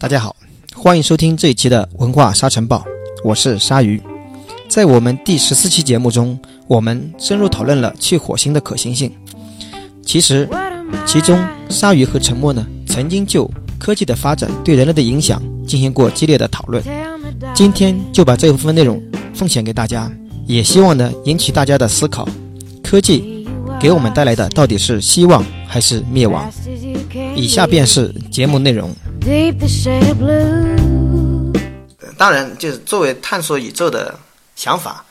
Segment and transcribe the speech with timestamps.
[0.00, 0.34] 大家好，
[0.74, 2.82] 欢迎收听这一期的文化沙尘暴，
[3.22, 4.00] 我是鲨鱼。
[4.66, 9.12] 在我们第十四期节目中，我们深入讨论了去火星的可行性。
[10.02, 10.48] 其实，
[11.04, 11.38] 其中
[11.68, 13.46] 鲨鱼和沉默呢，曾经就
[13.78, 16.82] 科技的发展对人类的影响进行过激烈的讨论。
[17.54, 19.02] 今天就把这部分内容
[19.34, 20.10] 奉献给大家，
[20.46, 22.26] 也希望呢引起大家的思考：
[22.82, 23.46] 科技
[23.78, 26.50] 给我们带来的到底是希望还是灭亡？
[27.36, 28.90] 以下便是节目内容。
[32.16, 34.18] 当然，就是作为探索宇宙的
[34.56, 35.04] 想法，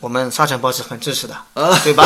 [0.00, 2.04] 我们沙尘暴是很支持的，啊对吧？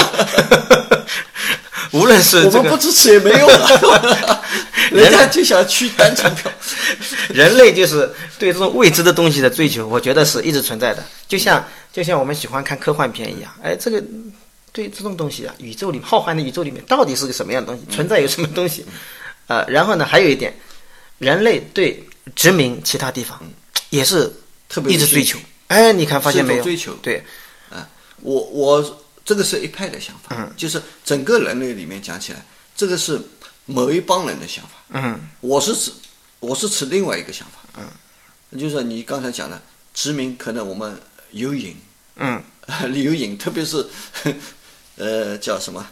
[1.93, 4.43] 无论是我们不支持也没用啊，
[4.93, 6.51] 人家就想去单程票。
[7.33, 11.03] 人类就是对这种未知的东西的追求，我觉得是一直存在的。
[11.27, 14.03] 就像就像我们喜欢看科幻片一样，哎，这个
[14.71, 17.87] 对这种东西啊，宇宙里浩瀚的宇宙里面到底是个什么样的东西？
[17.95, 18.85] 存在有什么东西？
[19.47, 20.55] 呃，然后呢，还有一点，
[21.19, 22.03] 人类对
[22.35, 23.41] 殖民其他地方
[23.91, 24.33] 也是
[24.69, 25.39] 特别一直追求。
[25.69, 26.63] 哎，你看发现没有？
[26.65, 26.95] 追求。
[27.03, 27.25] 对，
[27.71, 27.89] 啊，
[28.23, 33.21] 我我这个是一派的想法，嗯，就是整个人类里面讲起来，这个是
[33.67, 35.93] 某一帮人的想法，嗯，我是指
[36.41, 39.61] 我是持另外一个想法，嗯，就是你刚才讲的
[39.93, 40.99] 殖民，可能我们
[41.33, 41.77] 有瘾，
[42.17, 42.43] 嗯，
[42.95, 43.87] 有瘾，特别是
[44.97, 45.87] 呃叫什么？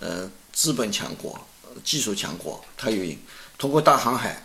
[0.00, 1.38] 呃资本强国、
[1.84, 3.16] 技术强国，它有瘾，
[3.56, 4.44] 通过大航海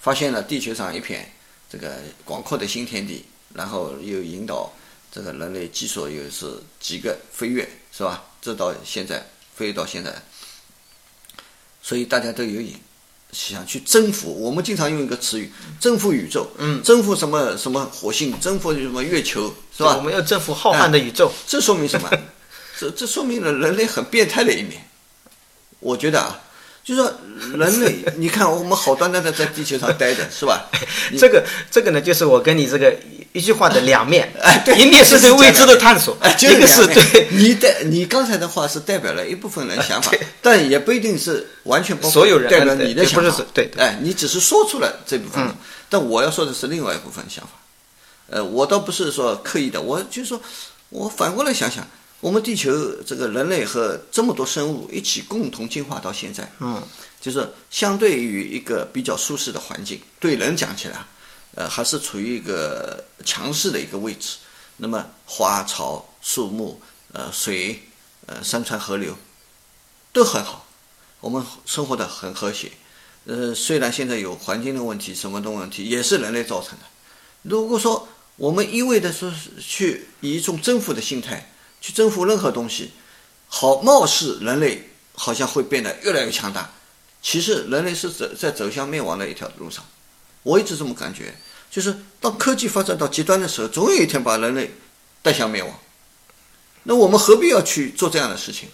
[0.00, 1.32] 发现了地球上一片
[1.70, 4.72] 这个广阔的新天地，然后又引导
[5.10, 6.46] 这个人类技术又是
[6.80, 8.24] 几个飞跃，是吧？
[8.40, 10.14] 这到现在飞跃到现在，
[11.82, 12.74] 所以大家都有瘾，
[13.32, 14.32] 想去征服。
[14.32, 19.96] 我们经常用一个词语，征服宇宙，嗯，征服什么什么火星，征服什么月球，是吧？
[19.96, 22.08] 我们要征服浩瀚的宇宙，这说明什么？
[22.78, 24.88] 这这说明了人类很变态的一面。
[25.80, 26.40] 我觉得啊，
[26.88, 27.12] 就是说
[27.58, 30.64] 人类，你看我们好端端的在地球上待着，是吧？
[31.18, 32.96] 这个这个呢，就是我跟你这个
[33.34, 34.32] 一句话的两面。
[34.40, 45.54] 哎，对，一面是对未知的探索，哎，一个是对你代你刚才的话是代表了一部分人想法，但也不一定是完全包括所有人代表你的想法对，哎，你只是说出了这部分嗯，
[45.90, 47.50] 但我要说的是另外一部分想法。
[48.30, 50.40] 呃，我倒不是说刻意的，我就说，
[50.88, 51.86] 我反过来想想，
[52.20, 52.72] 我们地球
[53.06, 56.82] 这个人类和这么多生物一起共同进化到现在，嗯，
[57.20, 61.08] 就是相对于一个比较舒适的环境，对人讲起来啊，
[61.54, 64.38] 呃，还是处于一个强势的一个位置。
[64.78, 66.80] 那么花草树木，
[67.12, 67.82] 呃，水，
[68.26, 69.16] 呃，山川河流，
[70.12, 70.66] 都很好，
[71.20, 72.72] 我们生活的很和谐。
[73.26, 76.84] 呃，虽然现在有环境的问题，什么的问题，也是人类造成的。
[77.42, 82.90] 如果说我们一味的说是去以一种征服的心态去征服任何东西，
[83.46, 86.70] 好，貌似人类好像会变得越来越强大，
[87.22, 89.84] 其实人类是走在走向灭亡的一条路上。
[90.42, 91.34] 我一直这么感觉，
[91.70, 94.70] 就是当科技发展到极端的时候，总有一天把人类
[95.22, 95.72] 带向灭亡。
[96.84, 98.68] 那我们何必要去做这样的事情？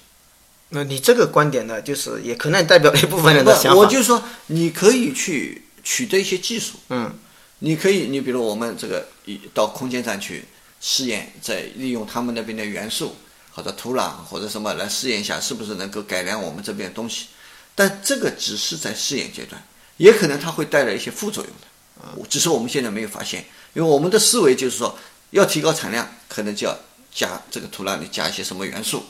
[0.70, 3.78] 那你这个观点呢，就是也可能代表了一部分人的想法。
[3.78, 7.12] 我就说，你可以去取得一些技术，嗯，
[7.60, 10.44] 你可以，你比如我们这个一到空间站去
[10.86, 13.16] 试验，再利用他们那边的元素
[13.50, 17.28] 或者土壤或者什么来试验一下，是不是能够改良我们这边的东西。
[17.74, 19.60] 但这个只是在试验阶段，
[19.96, 23.46] 也可能它会带来一些副作用的，只是我们现在没有发现。
[23.72, 24.94] 因为我们的思维就是说，
[25.30, 26.78] 要提高产量，可能就要
[27.10, 29.04] 加这个土壤里加一些什么元素，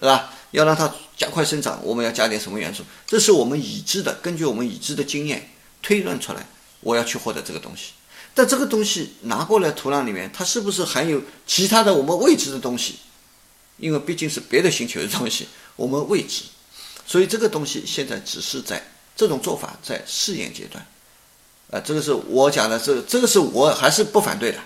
[0.00, 0.34] 是吧？
[0.50, 2.82] 要让它加快生长，我们要加点什么元素？
[3.06, 5.48] 这是我们已知的，根据我们已知的经验
[5.80, 6.44] 推论出来，
[6.80, 7.92] 我要去获得这个东西。
[8.40, 12.94] 但这个东西拿过来土壤里面，它是不是含有其他的我们未知的东西？
[13.76, 15.46] 因为毕竟是别的星球的东西，
[15.76, 16.44] 我们未知，
[17.06, 18.82] 所以这个东西现在只是在
[19.14, 20.86] 这种做法在试验阶段。
[21.70, 24.58] 啊，这个是我讲的，这个这个是我还是不反对的。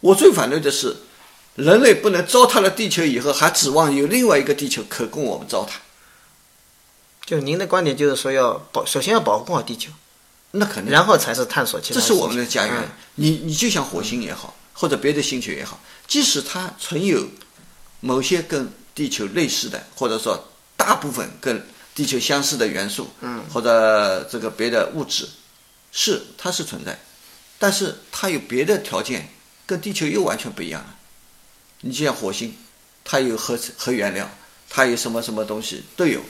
[0.00, 0.96] 我最反对的是，
[1.54, 5.74] 人类不能糟蹋了地球以后，还指望有另外一个地球可供我们糟蹋。
[7.24, 9.92] 就您的观点就是说，要保首先要保护好地球，
[10.56, 12.00] 那肯定，然后才是探索其他。
[12.00, 12.74] 这是我们的家园。
[12.76, 15.78] 嗯你你就像火星也好，或者别的星球也好，
[16.08, 17.24] 即使它存有
[18.00, 21.64] 某些跟地球类似的，或者说大部分跟
[21.94, 25.28] 地球相似的元素，嗯，或者这个别的物质，
[25.92, 26.98] 是它是存在，
[27.56, 29.28] 但是它有别的条件，
[29.64, 30.96] 跟地球又完全不一样了。
[31.82, 32.52] 你就像火星，
[33.04, 34.28] 它有核核原料，
[34.68, 36.20] 它有什么什么东西都有，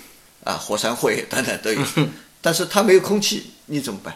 [0.44, 1.82] 啊，火山灰等等都有，
[2.43, 4.14] 但是它没有空气，你怎么办？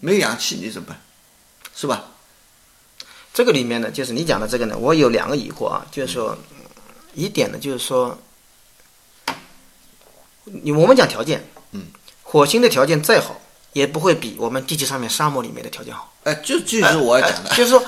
[0.00, 1.00] 没有氧气你怎么办？
[1.74, 2.04] 是吧？
[3.32, 6.36] 这个里面呢，就是你讲的这个呢，我有两个疑惑啊，就是说，
[7.14, 8.18] 一点呢，就是说，
[10.44, 11.86] 你我们讲条件，嗯，
[12.22, 13.40] 火星的条件再好，
[13.74, 16.12] 也不会比我们地球上面沙漠里面的条件好。
[16.24, 17.80] 哎，就就是我要讲的，就是说，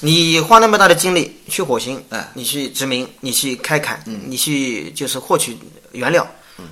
[0.00, 5.56] 你花那么大的精力去火星，哎你去殖民，你去开垦，你去就是获取
[5.92, 6.28] 原料，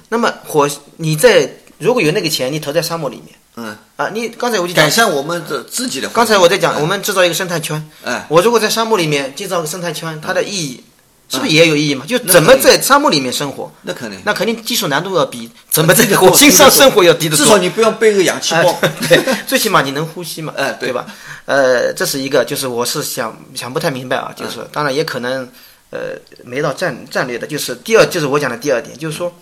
[0.08, 1.48] 那么火你在
[1.78, 6.08] 如果有那个钱，你投在沙漠里面嗯，啊，你刚才我就讲改，善我们的自己的。
[6.08, 10.82] 刚才我在讲，哎我们制造一个生态圈，哎，我如果在沙漠里面建造个生态圈，它的意义
[11.28, 12.04] 是不是嗯也有意义嘛？
[12.04, 17.44] 就怎么在沙漠里面生活，那肯定，那肯定技术难度要比怎么在火星上生活要低得多。
[17.44, 18.76] 至少你不要背个氧气包。
[18.82, 21.06] 哎对，最起码你能呼吸嘛，哎对对吧？
[21.46, 25.48] 呃，这是一个，就是我是想想不太明白啊，就是说，当然也可能，
[25.90, 29.32] 呃，没到战战略的，就是第二，就是我讲的第二点，就是说，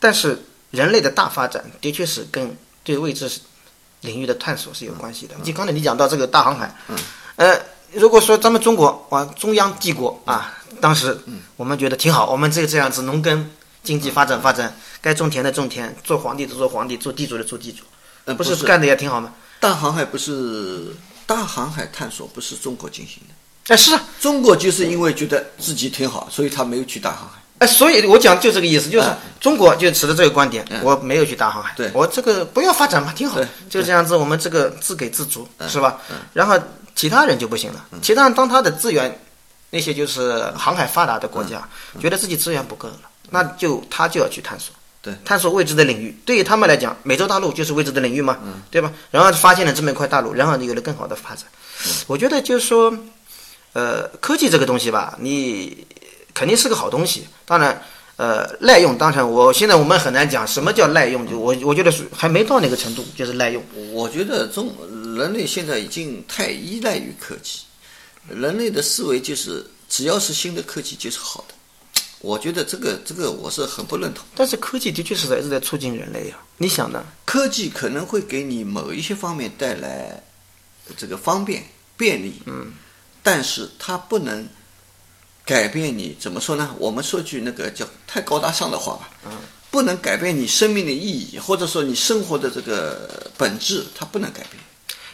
[0.00, 0.42] 但是
[0.72, 3.30] 人类的大发展的确是跟对未知
[4.02, 5.34] 领域的探索是有关系的。
[5.42, 6.74] 你刚才你讲到这个大航海，
[7.36, 7.58] 呃，
[7.92, 11.18] 如果说咱们中国啊，中央帝国啊，当时
[11.56, 13.50] 我们觉得挺好，我们这个这样子农耕
[13.82, 17.82] 经济发展发展，该种田的种田，做皇帝的做皇帝，做地主的做地主，
[18.24, 18.64] 不呃不是是。
[18.64, 19.34] 干的也挺好吗？
[19.60, 20.94] 大航海不是
[21.26, 27.40] 大航海探索不是中国进行的，哎，是啊，中国就是因为觉得自己挺好，所以他没有去大航海。
[27.58, 29.16] 哎，所以我讲就这个意思，就是嗯。
[29.40, 30.80] 中国就持的这个观点，嗯。
[30.82, 35.68] 我没有去大航海，我这个不要发展嘛，挺好对，就这样子，我们这个自给自足，嗯。
[35.68, 35.98] 是吧？
[36.32, 36.58] 然后
[36.94, 39.20] 其他人就不行了，其他人当他的资源，
[39.70, 41.68] 那些就是航海发达的国家，
[42.00, 43.00] 觉得自己资源不够了，
[43.30, 44.74] 那就他就要去探索。
[45.00, 45.14] 对。
[45.24, 48.38] 探索未知的领域，对于他们来讲，美洲大陆就是未知的领域嘛，
[48.70, 48.92] 对吧？
[49.10, 51.44] 然后发现了这么一块大陆，然后有了更好的发展。
[52.08, 52.92] 我觉得就是说，
[53.72, 55.86] 呃，科技这个东西吧，你
[56.38, 57.82] 肯定是个好东西，当然，
[58.14, 63.60] 呃，滥用，当然，我现在我们很难讲什么叫滥用，就我我觉得是还没到那个程度，就是滥用。
[63.90, 64.72] 我觉得中
[65.16, 67.62] 人类现在已经太依赖于科技，
[68.28, 71.54] 人类的思维就是只要是新的科技就是好的。
[72.20, 74.24] 我觉得这个这个我是很不认同。
[74.36, 77.04] 但是科技的确是在一直在促进人类呀、你想呢？
[77.24, 80.22] 科技可能会给你某一些方面带来
[80.96, 81.64] 这个方便
[81.96, 82.72] 便利，嗯，
[83.24, 84.48] 但是它不能
[85.48, 86.74] 改变你怎么说呢？
[86.78, 89.32] 我们说句那个叫太高大上的话吧，嗯，
[89.70, 94.62] 不能改变你生命的意义，或者说你生活的这个本质，它不能改变。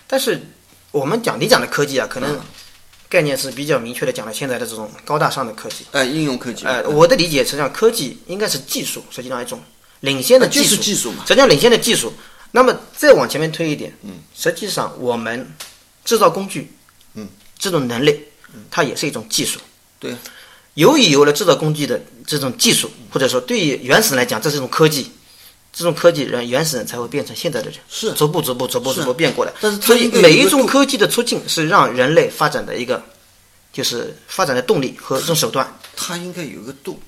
[0.08, 0.42] 但是
[0.90, 2.40] 我们讲你讲的科技啊，可能嗯
[3.08, 5.86] 概念是比较明确的讲了现在的这种高大上的科技。
[5.92, 9.62] 哎，应用科技，呃，我的理解实际上科技应该是技术，实际上一种
[10.00, 12.12] 领先的技术，就是技术嘛实际上领先的技术。
[12.50, 15.48] 那么再往前面推一点，嗯，实际上我们
[16.04, 16.72] 制造工具，
[17.14, 18.18] 嗯，这种能力，
[18.68, 19.60] 它也是一种技术。
[19.98, 20.14] 对，
[20.74, 25.10] 由于有了制造工具的这种技术，或者说对于原始人来讲，这是一种科技，
[25.72, 29.52] 这种科技人原始人才会变成现在的人，是逐步逐步逐步逐步变过来。
[29.60, 33.02] 但是它所以每一种科技的出境是让人类发展的一个，
[33.72, 35.78] 就是发展的动力和这种手段。
[35.96, 37.00] 它应该有一个度。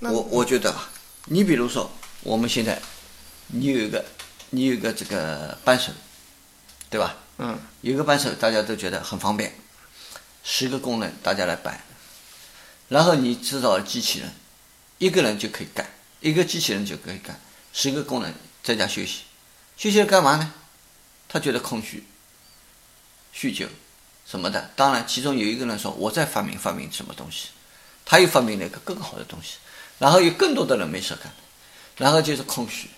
[0.00, 0.88] 我我觉得啊，
[1.24, 1.90] 你比如说
[2.22, 2.80] 我们现在，
[3.48, 4.04] 你有一个
[4.50, 5.90] 你有一个这个扳手，
[6.90, 7.16] 对吧？
[7.38, 9.54] 嗯，有一个扳手，大家都觉得很方便，
[10.44, 11.82] 十个功能大家来搬，
[12.88, 14.32] 然后你制造机器人，
[14.98, 15.88] 一个人就可以干，
[16.20, 17.40] 一个机器人就可以干，
[17.72, 19.22] 十个工人在家休息，
[19.76, 20.54] 休息干嘛呢？
[21.28, 22.04] 他觉得空虚，
[23.34, 23.66] 酗酒
[24.24, 24.70] 什么的。
[24.76, 27.48] 当然，其中有一个人说：“我再发明发明什么东西。”
[28.08, 29.56] 他又发明了一个更好的东西，
[29.98, 31.32] 然后有更多的人没事干，
[31.96, 32.88] 然后就是空虚，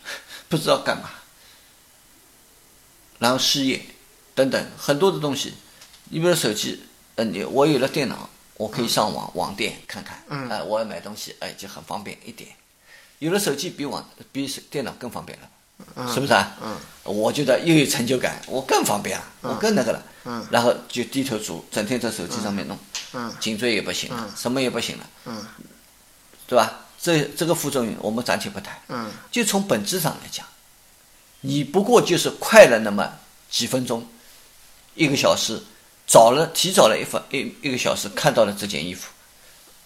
[0.51, 1.09] 不知道干嘛，
[3.19, 3.83] 然后失业
[4.35, 5.55] 等等很多的东西。
[6.11, 6.83] 你比如手机，
[7.15, 12.51] 呃，你我有了电脑，我可以上网网店看看，嗯，哎、我要买东西，哎，就很方便一点。
[13.21, 16.55] 有了手机比网比手电脑更方便了，是不是啊？
[16.63, 22.79] 嗯，我觉得又有成就感，我更方便了，我更那个了，嗯，然后就低头族，整天在手机上面弄，
[23.15, 25.47] 嗯，颈椎也不行了，什么也不行了，嗯，
[26.47, 26.81] 对吧？
[27.01, 30.45] 这这个副作用我们暂且不谈，嗯，就从本质上来讲，
[31.43, 33.09] 你不过就是快了那么
[33.49, 34.05] 几分钟，
[34.97, 35.63] 一个小时，
[36.09, 39.11] 早了提早了一分一一个小时看到了这件衣服，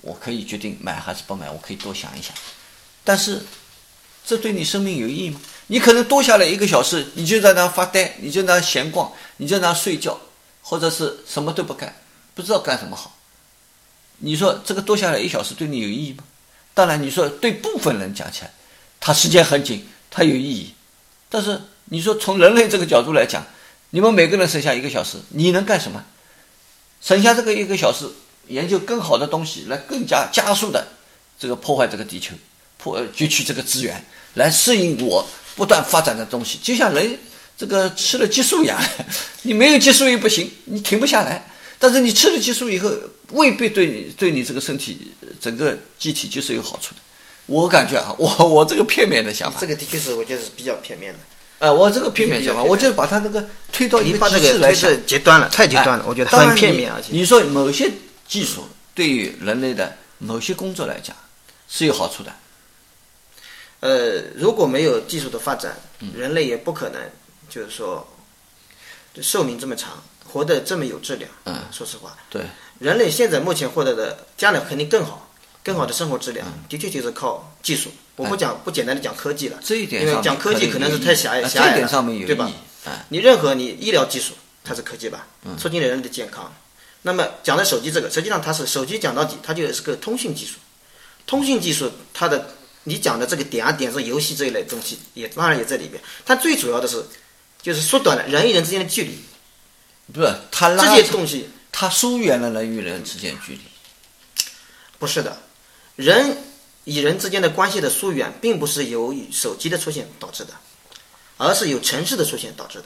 [0.03, 2.33] 我可以决定买还是不买，我可以多想一想，
[3.03, 3.43] 但是
[4.25, 5.41] 这对你生命有意义吗？
[5.67, 10.21] 你可能多下来一个小时，你就在那发呆，你就在那闲逛，你就在那睡觉，
[10.61, 11.95] 或者是什么都不干，
[12.35, 13.19] 不知道干什么好。
[14.19, 16.23] 你说这个多下来一小时对你有意义吗？
[16.73, 18.53] 当然，你说对部分人讲起来，
[19.01, 20.73] 他时间很紧，他有意义。
[21.29, 23.45] 但是你说从人类这个角度来讲，
[23.95, 26.03] 你们每个人剩下一个小时，你能干什么？
[27.03, 28.07] 省下这个一个小时，
[28.49, 30.89] 研究更好的东西，来更加加速的
[31.39, 32.35] 这个破坏这个地球，
[32.79, 34.03] 破呃攫取这个资源，
[34.35, 36.59] 来适应我不断发展的东西。
[36.63, 37.19] 就像人
[37.59, 38.81] 这个吃了激素一样，
[39.43, 41.45] 你没有激素又不行，你停不下来。
[41.79, 42.91] 但是你吃了激素以后，
[43.33, 47.01] 未必对你对你这个身体整个机体就是有好处的。
[47.45, 51.19] 我感觉啊，我我这个片面的想法这，个的确是我觉得是比较片面的。
[51.63, 54.99] 哎，我这个片面讲法，我就把它那个推到极致来想这个推是。
[55.07, 57.89] 极端了，太极端了，哎我觉得很片面，而且你你说某些
[58.27, 58.67] 技术
[58.97, 61.15] 对于人类的某些工作来讲
[61.69, 62.33] 是有好处的，
[63.79, 67.01] 呃，如果没有技术的发展，嗯人类也不可能
[67.49, 68.05] 就是说
[69.21, 71.31] 寿命这么长，活得这么有质量。
[71.45, 72.43] 嗯，说实话，对，
[72.81, 75.31] 人类现在目前获得的，将来肯定更好，
[75.63, 77.89] 更好的生活质量，的确就是靠技术。
[78.23, 82.51] 我不讲不简单的讲科技了，嗯这一点因为上讲科技可能是太狭隘呃狭隘了这点上面有对吧
[83.09, 86.53] 你任何你医疗技术，它是科技吧，嗯促进了人类的健康。
[87.03, 90.55] 那么讲的手机这个，实际上它是手机讲到底，它就是个通讯技术。
[91.27, 96.03] 通讯技术它的你讲的这个点啊点是游戏这一类东西，也当然也在里边。
[96.25, 97.05] 它最主要的是
[97.61, 99.19] 就是缩短了人与人之间的距离，
[100.13, 103.61] 不是它拉这些东西它疏远了人与人之间距离。
[104.99, 105.37] 不是的，
[105.97, 106.37] 人
[106.85, 110.53] 与人之间的关系的疏远，并不是由于手机的出现导致的，
[111.37, 112.85] 而是由城市的出现导致的。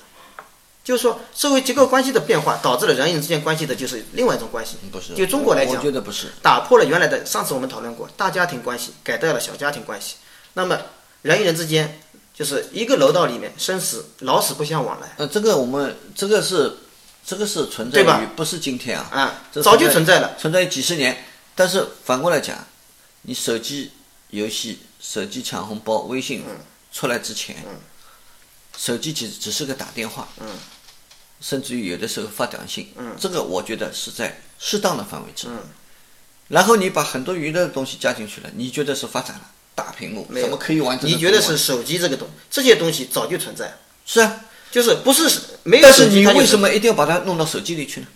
[0.84, 4.76] 就是说，社会结构关系的变化导致了人与人之间关系的就是另外一种关系。
[4.92, 6.28] 不是，就中国来讲我觉得不是。
[6.40, 10.14] 打破了原来的，上次我们讨论过大家庭关系，改掉了小家庭关系。
[10.54, 10.78] 那么
[11.22, 12.00] 人与人之间，
[12.32, 16.76] 就是一个楼道里面生死老死不相往来呃，这个我们这个是
[17.26, 20.36] 这个是存在对吧于不是今天啊，啊这，早就存在了。
[20.38, 21.24] 存在于几十年。
[21.56, 22.56] 但是反过来讲，
[23.28, 23.90] 你手机
[24.30, 26.44] 游戏、手机抢红包、微信
[26.92, 27.56] 出来之前，
[28.76, 30.28] 手机只只是个打电话，
[31.40, 32.88] 甚至于有的时候发短信，
[33.20, 35.54] 这个我觉得是在适当的范围之内。
[36.48, 39.50] 然后你把很多娱乐的东西加进去了，你觉得是发展了？
[39.74, 41.10] 大屏幕怎么可以完成？
[41.10, 41.58] 你觉得是？
[41.58, 44.40] 手机这个东这些东西早就存在，是啊，
[44.70, 45.28] 就是不是
[45.64, 48.06] 没有但是你为什么一定要把它弄到手机里去呢？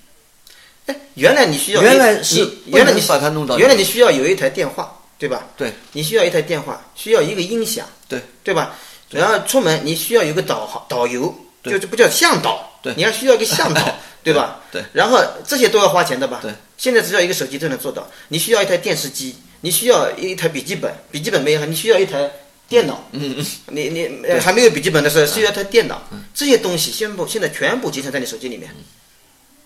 [0.86, 5.46] 哎，原来你需要原来是原来你把它弄到原来你需要有一台电话，对吧？
[5.56, 8.74] 对你需要一台电话，需要一个音响，对对吧？
[9.10, 14.60] 然后出门你需要有个导航导游，对就这不叫向导，对你要需要一个向导， 对吧？
[14.72, 16.38] 对然后这些都要花钱的吧？
[16.40, 16.50] 对。
[16.78, 22.30] 现在只要一个手机就能做到，你需要一台电视机，你需要一台笔记本，笔记本没有，你需要一台
[22.66, 23.04] 电脑。
[23.12, 23.46] 嗯嗯。
[23.66, 26.00] 你你呃还没有笔记本的时候，需要一台电脑，
[26.32, 28.74] 这些东西现部现在全部集成在你手机里面。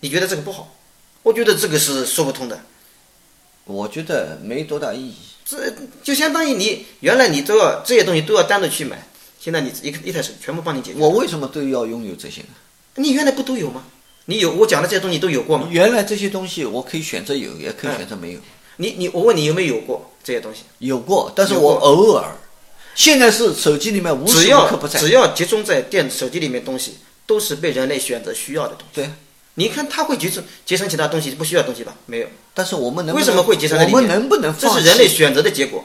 [0.01, 0.75] 你觉得这个不好？
[1.23, 2.61] 我觉得这个是说不通的。
[3.67, 5.15] 我觉得没多大意义。
[5.45, 5.73] 这
[6.03, 9.07] 就相当于你原来你都要这些东西都要单独去买，
[9.39, 10.99] 现在你一个一台手机全部帮你解决。
[10.99, 12.49] 我为什么都要拥有这些呢？
[12.97, 13.85] 你原来不都有吗？
[14.27, 15.69] 你有我讲的这些东西都有过吗？
[15.71, 18.41] 原来这些东西我可以选择有，也可以选择没有。
[18.77, 20.63] 你你我问你有没有有过这些东西？
[20.79, 22.37] 有过，但是我偶尔。
[22.95, 24.99] 现在是手机里面无时无只要刻不在。
[24.99, 26.95] 只要集中在电手机里面东西，
[27.27, 28.95] 都是被人类选择需要的东西。
[28.95, 29.11] 对，
[29.55, 31.95] 你看他会集成集成其他东西不需要东西吧？
[32.07, 33.79] 没有，但是我们能为什么会节省？
[33.79, 34.83] 我们能不能这放弃？
[34.83, 35.85] 是人类选择的结果。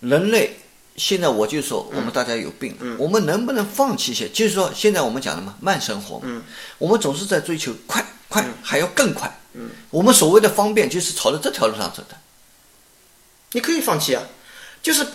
[0.00, 0.56] 人类
[0.96, 4.28] 现在我就说我们大家有病，嗯我们能不能放弃一些？
[4.28, 6.42] 就是说现在我们讲的嘛，慢生活嘛，嗯
[6.78, 9.40] 我们总是在追求快快，还要更快。
[9.90, 12.16] 我们所谓的方便就是朝着这条路上走的。
[13.52, 14.22] 你可以放弃啊，
[14.82, 15.06] 就是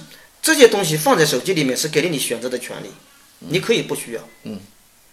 [0.41, 2.89] 这些东西放在手机里面是给了你选择的权利，
[3.39, 4.58] 你可以不需要，嗯，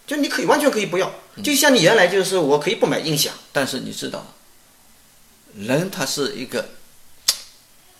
[0.07, 4.25] 就你可以完全可以不要，就像你原来就是我可以不买音响，但是你知道，
[5.53, 6.69] 人他是一个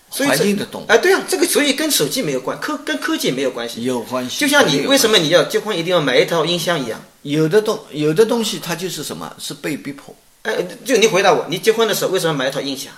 [0.10, 4.40] 环境的动物，哎，对啊，这个所以跟手机没有关，科跟科技没有关系，有关系。
[4.40, 9.36] 就像你为什么你要结婚一定要买一套音箱一样，有的东有的东西它就是什么？
[9.38, 10.16] 是被逼迫。
[10.44, 12.94] 哎，就你回答我，你结婚的时候为什么买一套音响？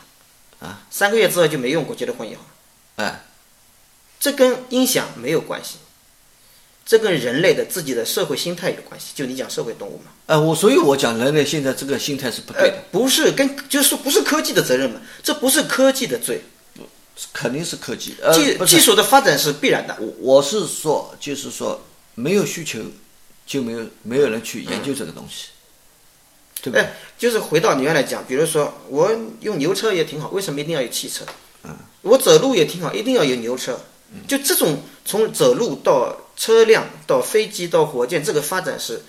[0.60, 2.42] 啊，三个月之后就没用过，结了婚以后，
[2.98, 3.24] 哎，
[4.20, 5.78] 这跟音响没有关系，
[6.90, 9.12] 这跟人类的自己的社会心态有关系。
[9.14, 16.42] 就你讲社会动物嘛，呃，我所以我讲人类现在这个心态是不对的，呃，不是跟就是说不是科技的责任嘛，这不是科技的罪，
[17.32, 19.96] 肯定是科技，呃，技技术的发展是必然的。
[20.00, 21.80] 我我是说，就是说，
[22.16, 22.80] 没有需求，
[23.46, 25.50] 就没有没有人去研究这个东西，
[26.64, 26.82] 对不对？
[26.82, 31.24] 哎，就是回到你原来讲，比如说我用牛车也挺好，为什么一定要有汽车？
[31.66, 33.80] 嗯，我走路也挺好，一定要有牛车。
[34.28, 39.02] 就这种从走路到车辆到飞机到火箭，这个发展是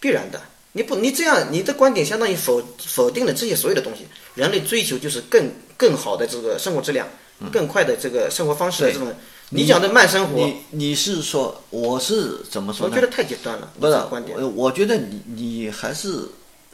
[0.00, 0.42] 必然的。
[0.72, 4.06] 你不，你这样，你的观点相当于否否定了这些所有的东西。
[4.34, 7.06] 人类追求就是更更好的这个生活质量，
[7.52, 9.14] 更快的这个生活方式的这种。
[9.50, 12.90] 你你讲的慢生活，你你是说我是怎么说呢？
[12.90, 13.70] 我觉得太极端了。
[13.78, 14.36] 不是观点。
[14.40, 16.26] 我我觉得你你还是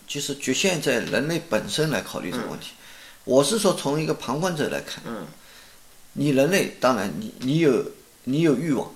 [0.06, 2.68] 就是局限在人类本身来考虑这个问题。
[3.24, 5.26] 我是说从一个旁观者来看，嗯，
[6.12, 7.84] 你人类当然你你有
[8.24, 8.94] 你有欲望，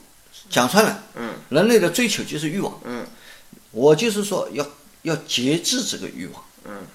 [0.52, 3.04] 讲穿了，嗯，人类的追求就是欲望，嗯，
[3.73, 4.64] 我就是说要
[5.02, 6.87] 要节制这个欲望，嗯，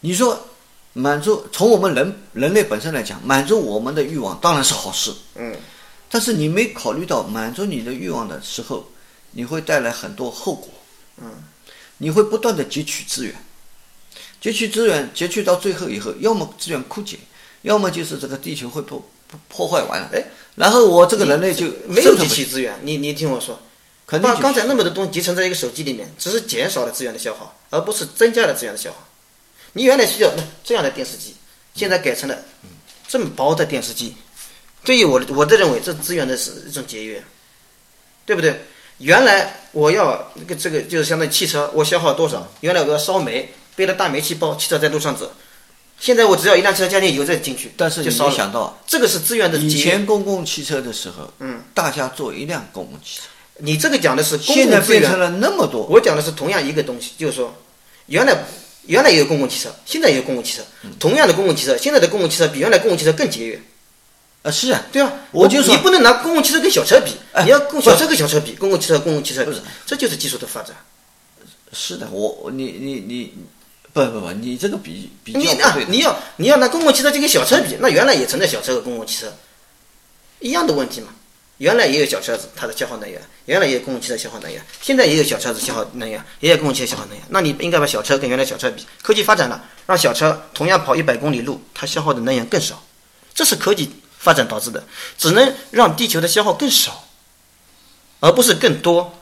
[0.00, 0.48] 你说
[0.92, 5.56] 满足从我们人人类本身来讲，满足我们的欲望当然是好事，嗯，
[6.10, 8.90] 但是你没考虑到满足你的欲望的时候，
[9.30, 10.68] 你会带来很多后果。
[11.18, 11.30] 嗯，
[11.98, 13.34] 你会不断的汲取资源，
[14.42, 17.18] 汲取资源，汲取到最后以后，要么资源枯竭，
[17.62, 20.10] 要么就是这个地球会破破破坏完了。
[20.12, 20.24] 哎，
[20.56, 22.78] 然后我这个人类就没有汲取资源。
[22.82, 23.60] 你你听我说，
[24.06, 29.08] 肯定把刚才那么多东西集成在一个手机里面，只是减少了资源的消耗，而不是增加了资源的消耗。
[29.72, 31.34] 你原来需要那这样的电视机，
[31.74, 32.38] 现在改成了
[33.08, 34.14] 这么薄的电视机。
[34.84, 37.24] 对于我我的认为，这资源的是一种节约，
[38.24, 38.60] 对不对？
[38.98, 42.46] 原来我要那个这个就是相当于汽车，我消耗多少？
[42.60, 45.32] 原来我要烧煤，背着大煤气包，汽车在路上走。
[46.04, 48.08] 现在我只要一辆车加点油再进去，但是你。
[48.08, 49.56] 没想到，这个是资源的。
[49.56, 53.22] 以前公共汽车的时候，嗯，大家坐一辆公共汽车，
[53.60, 55.84] 你这个讲的是公现在共资源，变成了那么多。
[55.84, 57.54] 我讲的是同样一个东西，就是说，
[58.04, 58.36] 原来
[58.84, 60.62] 原来也有公共汽车，现在也有公共汽车，
[61.00, 63.58] 同样的公共汽车，现在的公共汽车比原来公共汽车更节约。
[64.42, 70.76] 啊，是啊，对啊，我就说你不能拿公共汽车跟小车比，哎你要公小车跟小车比，公共汽车公共汽车不是，这就是技术的发展。
[71.72, 73.32] 是的，我我你你你，
[73.94, 79.32] 不不不，你这个比比你较不你要你要拿公共汽车就跟小车比，那原来也存在小车和公共汽车，
[80.40, 81.08] 一样的问题嘛。
[81.58, 87.24] 原来也有小车子，它的消耗能源；原来也有公共汽车消耗能源，现在也有小车子消耗能源，也有公共汽车消耗能源。
[87.28, 92.82] 那你应该把小车跟原来小车比，科技发展了，让小车同样跑一百公里路，它消耗的能源更少，
[93.32, 94.82] 这是科技发展导致的，
[95.16, 97.04] 只能让地球的消耗更少，
[98.18, 99.16] 而不是更多。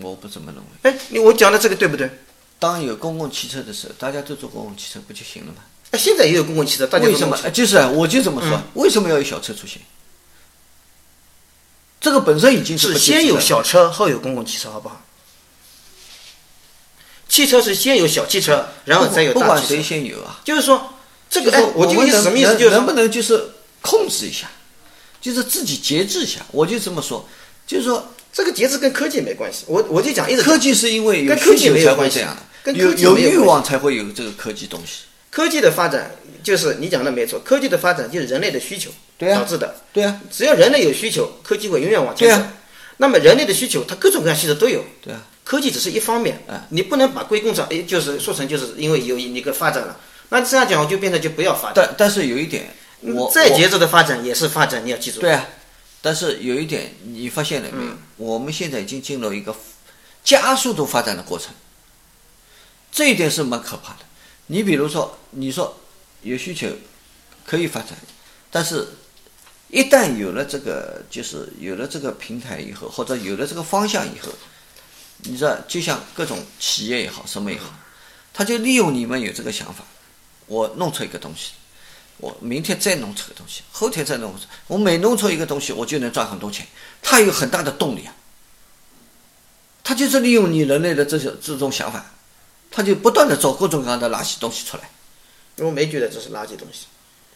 [0.00, 0.90] 我不怎么认为。
[0.90, 2.08] 哎，你我讲的这个对不对？
[2.62, 5.58] 当有公共汽车的时候，大家都坐公共汽车不就行了吗？
[5.90, 7.36] 哎，现在也有公共汽车，大家为什么？
[7.50, 9.82] 就是啊我就这么说，为什么要有小车出现？
[12.00, 13.60] 这个本身已经是不先有小。
[13.64, 15.02] 车后有公共汽车，好不好？
[17.28, 19.82] 汽车是先有小汽车，然后再有不管谁。
[19.82, 20.94] 先有啊，就是说，
[21.28, 22.52] 这个哎我这个们能意思什么意思？
[22.52, 23.50] 就是说，能能不能就是
[23.80, 24.48] 控制一下，
[25.20, 26.46] 就是自己节制一下？
[26.52, 27.28] 我就这么说，
[27.66, 29.64] 就是说这个节制跟科技没关系。
[29.66, 35.04] 我我就讲一直科技是因为有跟科技需求没有关系才会这样的，跟有有科技没有欲望才会有这个科技东西。
[35.30, 36.10] 科技的发展
[36.42, 39.76] 就是你讲的没错，科技的发展就是人类的需求导致的。
[39.92, 42.36] 对啊，只要人类有需求，科技会永远往前走。
[42.36, 42.52] 对啊
[42.98, 44.84] 那么人类的需求，它各种各样需求都有。
[45.00, 49.98] 对啊，科技只是一方面，啊你不能把归功上，哎，就是说成就是因为有一个发展了。
[50.28, 51.74] 那这样讲，我就变成就不要发展。
[51.74, 52.68] 但但是有一点，
[53.00, 55.20] 我我再节奏的发展也是发展，你要记住。
[55.20, 55.48] 对啊，
[56.00, 57.90] 但是有一点你发现了没有？
[57.90, 59.56] 嗯我们现在已经进入一个
[60.22, 61.48] 加速度发展的过程，
[62.92, 64.00] 这一点是蛮可怕的。
[64.46, 65.76] 你比如说，你说
[66.22, 66.68] 有需求
[67.44, 67.96] 可以发展，
[68.50, 68.86] 但是
[69.68, 74.28] 一旦有了这个，就是有了这个平台以后，或者有了这个方向以后，
[75.22, 77.72] 你知道，就像各种企业也好，什么也好，
[78.32, 79.82] 他就利用你们有这个想法，
[80.46, 81.52] 我弄出一个东西。
[82.18, 86.64] 我明天再弄出个东西，后天再弄出，我每弄出一个东西，我就能赚很多钱。
[87.00, 88.14] 他有很大的动力啊，
[89.82, 92.04] 他就是利用你人类的这些这种想法，
[92.72, 94.90] 他就不断的找各种各样的垃圾东西出来。
[95.58, 96.86] 我没觉得这是垃圾东西。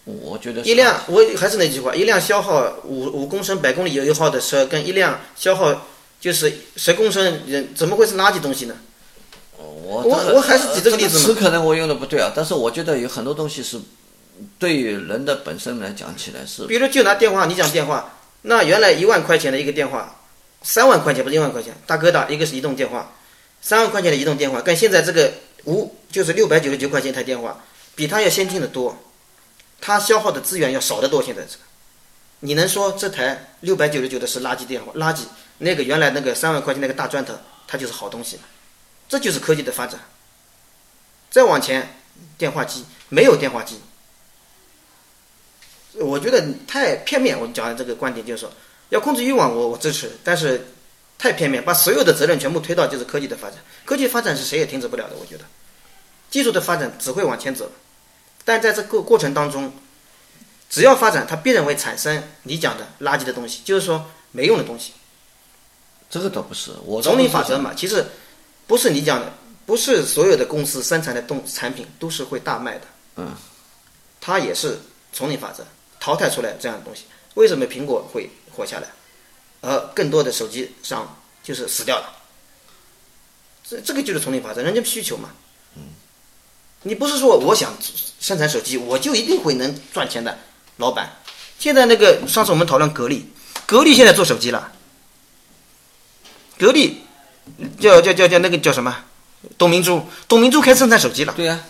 [0.05, 5.87] 我觉得一辆，我还是那句话，一辆消耗五五公升百公里油耗的车，跟一辆消耗
[6.21, 8.75] 就是十公升人，怎么会是垃圾东西呢？
[9.59, 13.81] 我我我还是举这个例子嘛词可能我用的不对啊，但是我觉得有很多东西是
[14.59, 20.21] 对于人的本身来讲起来是比如就拿电话，你讲电话，那原来一万块钱的一个电话，
[20.63, 23.13] 三万块钱不是一万块钱，大哥大一个是移动电话，
[23.61, 25.33] 三万块钱的移动电话，跟现在这个
[25.65, 27.65] 五就是六百九十九块钱一台电话，
[27.95, 28.97] 比它要先进的多，
[29.81, 31.23] 它消耗的资源要少得多。
[31.23, 31.65] 现在这个，
[32.41, 34.93] 你能说这台六百九十九的是垃圾电话？
[34.95, 35.23] 垃圾，
[35.59, 37.35] 那个原来那个三万块钱那个大砖头，
[37.67, 38.39] 它就是好东西？
[39.09, 40.01] 这就是科技的发展。
[41.31, 41.99] 再往前，
[42.39, 43.81] 电话机没有电话机，
[45.95, 47.39] 我觉得太片面。
[47.39, 48.53] 我讲的这个观点就是说，
[48.91, 50.67] 要控制欲望我，我支持，但是
[51.19, 53.59] 太片面，把所有的责任全部推到就是科技的发展。
[53.85, 55.45] 科技发展是谁也停止不了的，我觉得，
[56.31, 57.71] 技术的发展只会往前走，
[58.45, 59.73] 但在这个过程当中，
[60.69, 64.93] 只要发展，它必然会产生你讲的垃圾的东西，就是说没用的东西。
[66.11, 68.05] 这个倒不是，我倒丛林法则嘛，其实
[68.67, 69.33] 不是你讲的，
[69.65, 72.83] 不是所有的公司生产的东产品都是会大卖的。
[73.17, 73.35] 嗯，
[74.21, 74.79] 它也是
[75.13, 75.67] 丛林法则
[75.99, 77.05] 淘汰出来这样的东西。
[77.35, 78.89] 为什么苹果会活下来，
[79.61, 82.13] 而更多的手机商就是死掉了？
[83.69, 85.31] 这这个就是丛林法则，人家需求嘛。
[85.77, 85.83] 嗯，
[86.83, 87.75] 你不是说我想
[88.21, 90.39] 生产手机，我就一定会能赚钱的，
[90.77, 91.17] 老板。
[91.59, 93.31] 现在那个上次我们讨论格力，
[93.67, 94.73] 格力现在做手机了。
[96.59, 97.03] 格力
[97.81, 99.05] 叫叫叫叫那个叫什么？
[99.59, 101.61] 董明珠，董明珠开始生产手机了，对呀、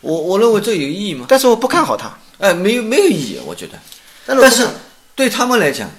[0.00, 1.26] 我我认为这有意义吗？
[1.28, 2.16] 但是我不看好它。
[2.38, 3.78] 哎，没有没有意义，我觉得。
[4.26, 4.66] 但是
[5.14, 5.90] 对他们来讲，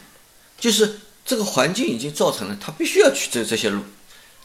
[0.59, 3.81] 就是这个环境已经造成了他必须要去走这些路。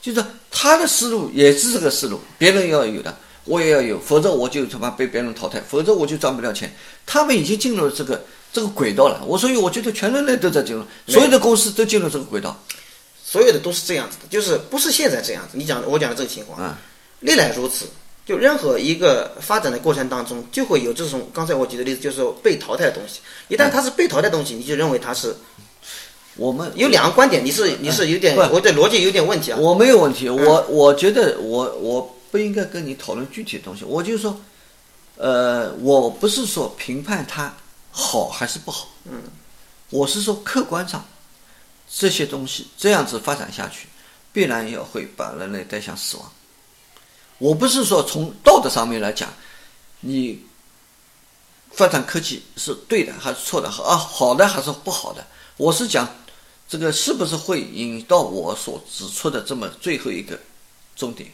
[0.00, 6.72] 就是他的思路也是这个思路，别人要有的，我也要有，否则我就他妈被别人淘汰，否则我就赚不了钱。
[7.04, 9.24] 他们已经进入了这个这个轨道了。
[9.26, 12.56] 我所以我觉得全人类都在进入，所有的公司都进入这个轨道。
[13.24, 15.58] 所有的都是这样子的，就是不是现在这样子。
[15.58, 16.78] 你讲的，我讲的这个情况，啊，
[17.20, 17.86] 历来如此。
[18.24, 23.20] 就任何一个发展的过程当中，就会有这种刚才我举的例子，就是说被淘汰的东西。
[23.48, 25.34] 一旦它是被淘汰的东西，你就认为它是
[26.36, 28.40] 我们有两个观点，你是你是有点不。
[28.54, 29.58] 我的逻辑有点问题啊。
[29.58, 34.38] 我没有问题，我我觉得我我不应该跟你讨论具体的东西，我就说，
[35.16, 37.54] 呃，我不是说评判它
[37.90, 39.22] 好还是不好，嗯，
[39.88, 41.02] 我是说客观上
[41.88, 43.88] 这些东西这样子发展下去，
[44.32, 46.30] 必然要会把人类带向死亡。
[47.38, 49.28] 我不是说从道德上面来讲，
[50.00, 50.42] 你
[51.70, 56.06] 发展科技是对的还是错的，啊好的还是不好的，我是讲
[56.68, 60.38] 这个是不是会引到我所指出的这么最后一个
[60.94, 61.28] 终点？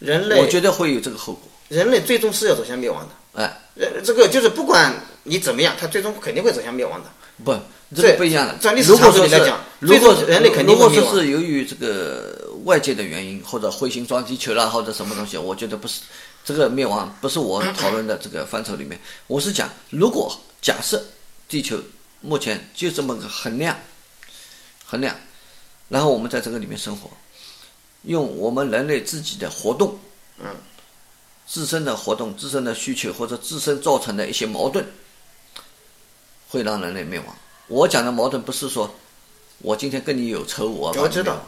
[0.00, 1.42] 人类我觉得会有这个后果。
[1.68, 3.42] 人类最终是要走向灭亡的。
[3.42, 7.10] 哎，呃，这个就是不管你怎么样，它最终肯定会走向灭亡的。
[7.44, 7.52] 不，
[7.94, 8.56] 这个不一样的。
[8.58, 16.00] 在历史如果说是长度里来讲如果人类肯定如果说是由于这个外界的原因，或者彗星撞地球啦，或者什么东西，我觉得不是
[16.44, 19.00] 这个灭亡，不是我讨论的这个范畴里面。
[19.26, 21.02] 我是讲，如果假设
[21.48, 21.78] 地球
[22.20, 23.76] 目前就这么个衡量，
[24.94, 25.16] 衡量，
[25.88, 27.10] 然后我们在这个里面生活，
[28.02, 29.98] 用我们人类自己的活动，
[30.38, 30.54] 嗯，
[31.46, 34.86] 自身的活动、自身的需求或者自身造成的一些矛盾，
[36.48, 37.36] 会让人类灭亡。
[37.66, 38.94] 我讲的矛盾不是说
[39.58, 41.44] 我今天跟你有仇，我我知道。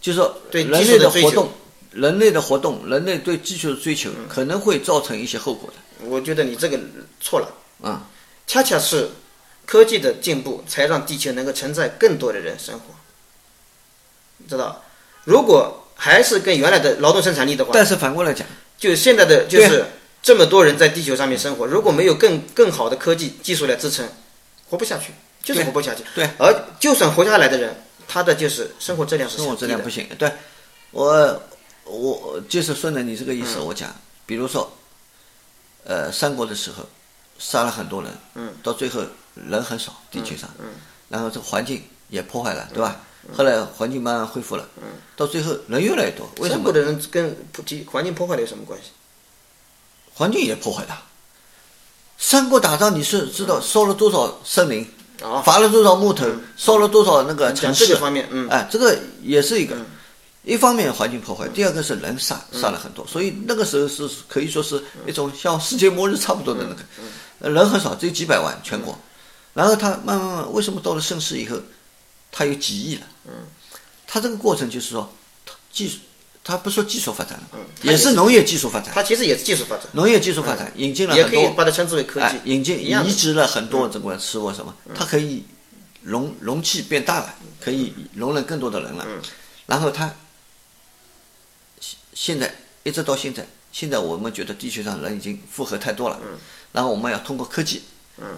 [0.00, 1.50] 就是说对人类的活动，
[1.90, 6.06] 人类的活动，人类对技术的追求可能会造成一些后果的。
[6.06, 6.80] 我觉得你这个
[7.20, 8.06] 错了，啊、
[8.46, 9.10] 恰恰是
[9.68, 12.86] 科技的进步才让地球能够承载更多的人生活，
[14.48, 14.82] 知道？
[15.24, 18.46] 如果还是跟原来的劳动生产力的话，但是反过来讲，
[18.78, 19.84] 就现在的就是
[20.22, 24.08] 这么多人在地球上面生活，如果没有更更好的科技技术来支撑，
[24.70, 26.02] 活不下去，就是活不下去。
[26.14, 27.76] 对，而就算活下来的人，
[28.08, 30.06] 他的就是生活质量是生活质量不行。
[30.08, 30.16] 行。
[30.16, 30.32] 对，
[30.92, 31.42] 我
[31.84, 34.72] 我就是顺着你这个意思，我讲，比如说，
[35.84, 36.88] 呃，三国的时候
[37.38, 39.02] 杀了很多人，嗯，到最后
[39.46, 40.66] 人很少，地球上，嗯，
[41.08, 43.00] 然后这个环境也破坏了，对吧？
[43.36, 46.62] 后来环境慢慢恢复了，嗯，到最后人越来越多，为什么？
[46.62, 46.72] 三国？
[46.72, 48.90] 的人跟普及环境破坏的有什么关系？
[50.14, 51.02] 环境也破坏了。
[52.16, 54.84] 三国打仗，你是知道烧了多少森林，
[55.22, 59.76] 啊，伐了多少木头，烧了多少那个城市讲这个，方面，嗯，哎，这个也是一个，
[60.42, 66.82] 一方面环境破坏，第二个是人杀杀了很多，所以那个时候是可以说是一种像世界末日差不多的那个，
[67.40, 68.98] 呃人很少，只有几百万全国，
[69.58, 71.60] 然后他慢慢慢慢，为什么到了盛世以后，
[72.30, 73.06] 他有几亿了？
[73.26, 73.32] 嗯，
[74.06, 75.12] 他这个过程就是说，
[75.72, 75.98] 技术，
[76.44, 77.48] 他不说技术发展了，
[77.82, 85.42] 它也是农业技术发展，它其实也是技术发展，农业技术发展引进了也很多可以把它称之为科技哎，，引进移植了很多这个食物什么，它可以
[86.02, 89.04] 容容器变大了，可以容忍更多的人了。
[89.66, 90.14] 然后它
[91.80, 96.20] 现现在一直到现在，现在我们觉得地球上人已经负荷太多了，
[96.70, 97.82] 然后我们要通过科技，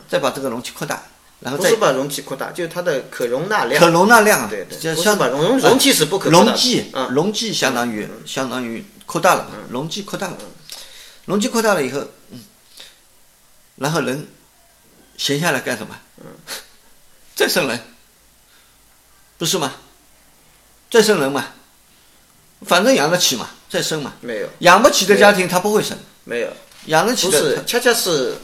[0.08, 1.02] 再把这个容器扩大，
[1.40, 3.80] 然后再不是把容器扩大，就是它的可容纳量。
[3.80, 3.90] 可。
[3.90, 6.50] 容纳量啊，对对就相不是把容容器是不可扩大的。
[6.50, 7.08] 容积嗯。
[7.12, 10.36] 容积相当于相当于扩大了嘛，容积扩大了，
[11.24, 12.40] 容积扩大了以后，嗯，
[13.76, 14.28] 然后人
[15.16, 15.96] 闲下来干什么？
[17.34, 17.80] 再生人，
[19.38, 19.72] 不是吗？
[20.90, 21.46] 再生人嘛，
[22.66, 26.52] 反正养得起嘛，再生嘛，没有，养不起的家庭他不会生，没有，
[26.86, 28.34] 养得起的不是，恰恰是，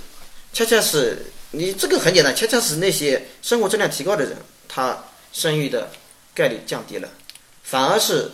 [0.57, 4.35] 恰恰是你这个很简单，恰恰是那些生活质量提高的人，
[4.67, 5.91] 他生育的
[6.33, 7.11] 概率降低了，
[7.63, 8.31] 反而是，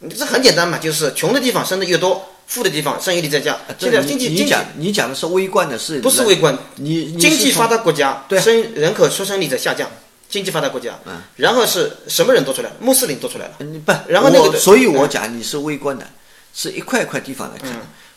[0.00, 3.56] 你这很简单嘛，就是穷的地方生的越多，富的地方生育率在降。
[3.78, 9.88] 现在经济经济你讲的是微观的，是不是微观，你你经济发达国家生人口出生率在下降，
[10.28, 12.76] 经济发达国家，嗯然后是什么人多出来了？
[12.80, 16.04] 穆斯林多出来了，你不，然后那个所以我讲你是微观的，
[16.52, 17.70] 是一块一块地方来看。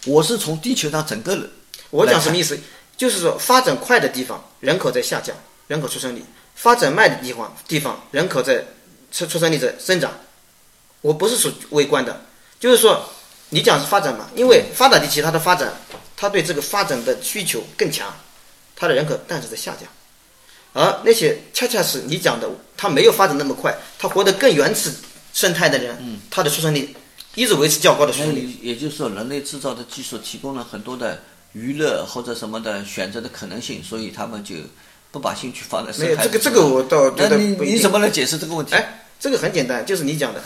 [0.07, 1.47] 我是从地球上整个人，
[1.91, 2.57] 我讲什么意思？
[2.95, 5.35] 就是说，发展快的地方人口在下降，
[5.67, 6.21] 人口出生率；
[6.55, 8.63] 发展慢的地方地方人口在
[9.11, 10.11] 出出生率在增长。
[11.01, 12.21] 我不是说微观的，
[12.59, 13.09] 就是说，
[13.49, 14.29] 你讲是发展嘛？
[14.35, 15.73] 因为发达地区它的发展，
[16.15, 18.13] 它对这个发展的需求更强，
[18.75, 19.89] 它的人口但是在下降，
[20.71, 24.93] 而那些恰恰是你讲的，它没有发展那么快，它活得更原始
[25.33, 26.95] 生态的人，它的出生率
[27.35, 28.57] 一直维持较高的出那生率。
[28.61, 31.21] 也也就是说，人类制造的技术提供了很多的
[31.53, 34.55] 娱乐或者什么的选择的可能性，所以他们就
[35.11, 38.75] 不把兴趣放在没有这个这个我倒觉那你得不一定你怎么来解释这个问题？
[38.75, 40.43] 哎，这个很简单，就是你讲的，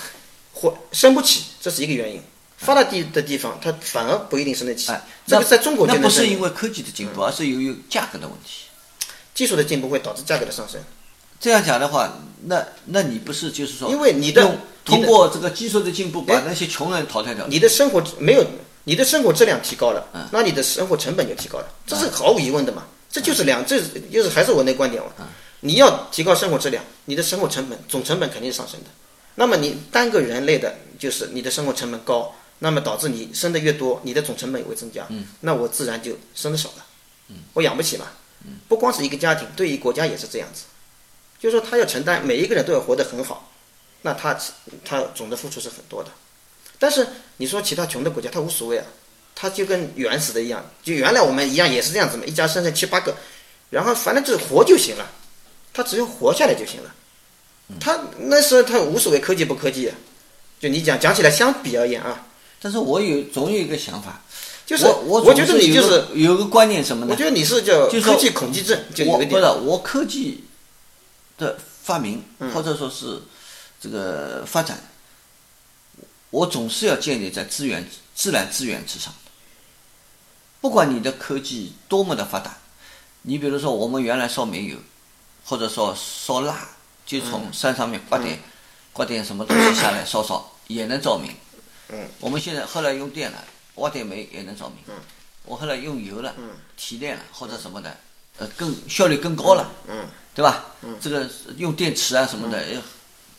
[0.53, 2.21] 火生不起，这是一个原因。
[2.57, 4.91] 发达地的地方，它反而不一定生得起。
[4.91, 8.63] 哎，这个在中国就那不是因为科技的进步，而是由于价格的问题。
[9.35, 10.81] 技术的进步会导致价格的上升，
[11.39, 12.11] 这样讲的话，
[12.45, 17.45] 那那你不是就是说，因为你的通过这个技术的进步，把哎那些穷人淘汰掉？
[17.45, 18.43] 你的生活没有，
[18.87, 22.85] 你的生活质量提高了，嗯那你的生活成本就提高了，这是毫无疑问的嘛。
[23.11, 25.11] 这就是两，这就是还是我那观点嘛。
[25.19, 25.25] 嗯
[25.59, 28.85] 你要提高生活质量，你的生活成本总成本肯定是上升的。
[29.35, 35.05] 那么你单个人类的，就是你的生活成本高，那么导致你生的越多，你的总成本也会增加。
[35.09, 36.85] 嗯那我自然就生的少了。
[37.53, 38.05] 我养不起嘛。
[38.69, 40.63] 不光是一个家庭，对于国家也是这样子。
[41.39, 43.51] 就是说，他要承担，每一个人都要活得很好，
[44.03, 44.39] 那他
[44.85, 46.11] 他总的付出是很多的。
[46.79, 48.85] 但是你说其他穷的国家，他无所谓啊，
[49.35, 53.15] 他就跟原始的一样，就原来我们一样也是这样子嘛，一家生下七八个，
[53.69, 55.09] 然后反正就是活就行了，
[55.73, 56.93] 他只要活下来就行了。
[57.79, 59.95] 他那时候他无所谓科技不科技啊，
[60.59, 62.25] 就你讲讲起来相比而言啊，
[62.61, 64.21] 但是我有总有一个想法，
[64.65, 67.11] 就是我我我觉得你就是有个观念什么呢？
[67.11, 69.29] 我觉得你是叫科技恐惧症，就一点。
[69.29, 70.45] 不是我科技
[71.37, 73.21] 的发明，嗯或者说是
[73.81, 74.81] 这个发展，
[76.29, 79.31] 我总是要建立在资源、自然资源之上的。
[80.59, 82.57] 不管你的科技多么的发达，
[83.21, 84.77] 你比如说我们原来烧煤油，
[85.45, 86.67] 或者说烧蜡，
[87.05, 88.39] 就从山上面刮点、
[88.91, 91.31] 刮点什么东西下来烧烧，也能照明。
[91.89, 93.43] 嗯，我们现在后来用电了，
[93.75, 94.77] 挖点煤也能照明。
[94.87, 94.95] 嗯，
[95.45, 97.95] 我后来用油了，嗯，提炼了或者什么的，
[98.37, 99.71] 呃，更效率更高了。
[99.87, 100.65] 嗯，对吧？
[100.81, 102.81] 嗯，这个用电池啊什么的，呃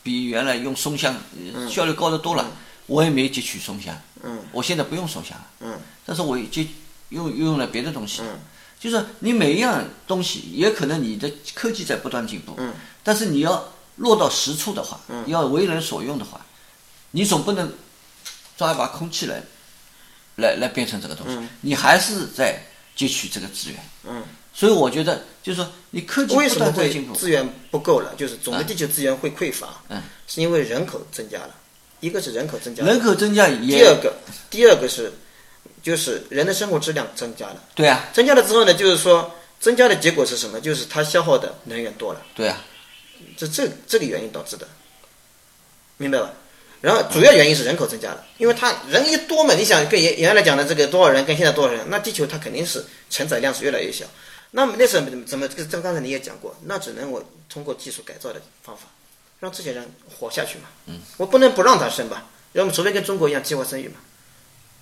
[0.02, 1.14] 比原来用松香
[1.54, 2.50] 呃效率高得多了。
[2.88, 6.62] 我也没汲取松香，嗯，我现在不用松香了，嗯，但是我就
[7.10, 8.40] 用用了别的东西，嗯，
[8.80, 12.72] 就是你每一样东西，也可能你的科技在不断进步，嗯，
[13.04, 16.44] 但是你要落到实处的话，嗯，要为人所用的话，
[17.10, 17.72] 你总不能
[18.56, 19.42] 抓一把空气来，
[20.36, 22.64] 来来变成这个东西，你还是在
[22.96, 24.24] 汲取这个资源，嗯，
[24.54, 28.14] 所以我觉得就是说，你科技不为什么会资源不够了？
[28.16, 31.54] 就是总的地球资源会匮乏，嗯，是因为人口增加了，
[32.00, 34.14] 一个是人口增加，人口增加第二个，
[34.50, 35.12] 第二个是，
[35.82, 37.62] 就是人的生活质量增加了。
[37.74, 40.60] 对啊，增加了之后呢，就是说增加的结果是什么？
[40.60, 42.64] 就是它消耗的能源多了，对啊，
[43.36, 44.66] 这这这个原因导致的，
[45.96, 46.32] 明白吧？
[46.80, 54.06] 然后主要原因是人口增加了，因为它人一多嘛，你想跟原原来讲的这个多少人跟现在多少人，那地球它肯定是承载量是越来越小。
[54.52, 58.84] 那么那时候怎么怎么这个这刚才你也讲过，那只能我通过技术改造的方法，
[59.40, 60.64] 让这些人活下去嘛。
[60.86, 63.96] 嗯，我不能不让他生吧，要么除非跟中国一样计划生育嘛。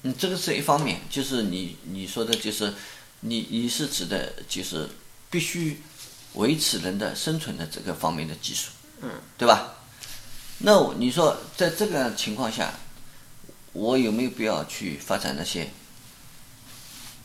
[0.02, 2.74] 嗯，这个是一方面，就是你你说的，就是
[3.20, 4.88] 你你是指的，就是
[5.30, 5.80] 必须
[6.34, 9.72] 维持人的生存的这个方面的技术，嗯，对吧？
[10.58, 12.72] 那你说在这个情况下，
[13.72, 15.68] 我有没有必要去发展那些，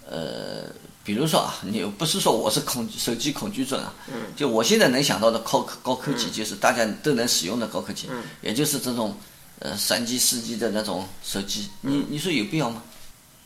[0.06, 0.64] 呃，
[1.04, 9.18] 比如说啊，你不是说我是恐手机恐惧症啊，嗯，就我现在能想到的高科高科技，就是大家都能使用的高科技，嗯，也就是这种
[9.60, 12.84] 呃三 G、四 G 的那种手机，你你说有必要吗？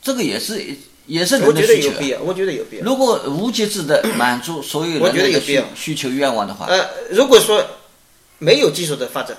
[0.02, 0.64] 这个也是
[1.08, 1.94] 也是我觉人的需求啊。
[1.94, 2.84] 得有必要，我觉得有必要。
[2.84, 7.66] 如果无节制的满足 所有人的需求愿望的话，呃，如果说
[8.38, 9.38] 没有技术的发展，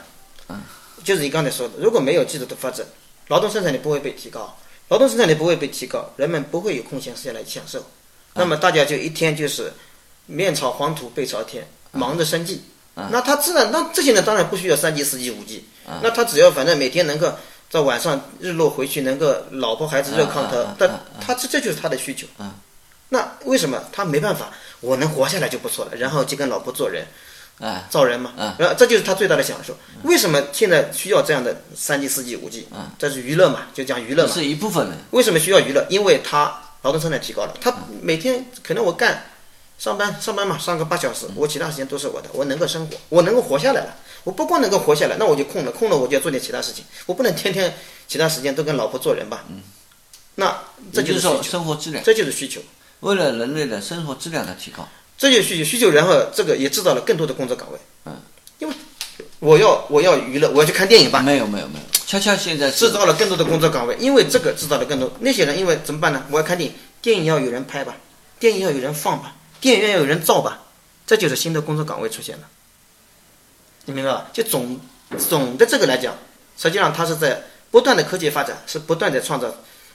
[0.49, 0.61] 嗯，
[1.05, 2.87] 就是你刚才说的，如果没有技术的发展，
[3.29, 4.57] 劳动生产力不会被提高，
[4.89, 7.85] 劳动生产力不会被提高，人们不会有空闲时间来享受，
[8.37, 9.73] 那么大家就一天就是
[10.27, 12.63] 面朝黄土背朝天，忙着生计。
[13.11, 15.65] 那他自然，那这些人当然不需要三 G、四 G、五 G，
[16.03, 17.31] 那他只要反正每天能够
[17.69, 22.27] 在晚上日落回去，能够老婆孩子热炕头但嗯他这这就是他的需求。
[22.39, 22.53] 嗯
[23.09, 24.51] 那为什么他没办法？
[24.81, 27.07] 我能活下来就不错了，然后就跟老婆做人，
[27.61, 29.77] 啊，造人嘛，啊然后这就是他最大的享受。
[30.03, 32.67] 为什么现在需要这样的三 G、四 G、五 G？
[32.73, 34.33] 啊这是娱乐嘛，就讲娱乐嘛。
[34.33, 34.99] 是一部分人。
[35.13, 35.87] 为什么需要娱乐？
[35.89, 36.53] 因为他
[36.87, 39.25] 劳动生产提高了，他每天可能我干
[39.77, 43.97] 上班上班嘛，上个八小时，我其他时间都是我的，我能够生活，我能够活下来了。
[44.23, 47.75] 我不光能够活下来，那我就空了，空了我就要做点其他事情，我不能天天
[48.07, 49.45] 其他时间都跟老婆做人吧。
[49.49, 49.63] 嗯。
[50.37, 50.57] 那
[50.93, 52.61] 这就是生活质量，这就是需求。
[53.01, 57.79] 为了人类的生活质量的提高，这就是需求，需求，然后这个也制造了更多的工作岗位。
[58.05, 58.17] 嗯，
[58.61, 58.75] 因为
[59.41, 63.97] 我要我要娱乐，我要去看电影吧，没有没有没有，恰恰现在制造了更多的工作岗位。
[63.99, 66.25] 因为这个制造了更多那些人，因为怎么办呢？
[66.31, 67.97] 我要看电影，电影要有人拍吧，
[68.39, 70.61] 电影要有人放吧，电影院要有人造吧，
[71.07, 72.43] 这就是新的工作岗位出现了。
[73.87, 74.27] 你明白吧？
[74.33, 74.81] 就总
[75.19, 76.17] 总的这个来讲，
[76.57, 79.55] 实际上它是在不断的科技发展，是不断的创造。